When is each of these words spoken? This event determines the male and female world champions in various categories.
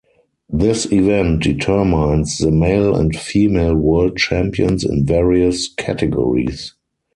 This 0.49 0.91
event 0.91 1.43
determines 1.43 2.39
the 2.39 2.49
male 2.49 2.95
and 2.97 3.15
female 3.15 3.75
world 3.75 4.17
champions 4.17 4.83
in 4.83 5.05
various 5.05 5.71
categories. 5.75 6.73